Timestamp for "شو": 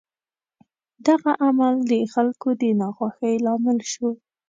3.91-4.09